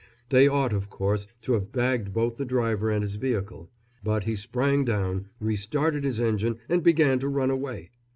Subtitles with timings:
[0.29, 3.69] They ought, of course, to have bagged both the driver and his vehicle;
[4.03, 7.91] but he sprang down, restarted his engine and began to run away.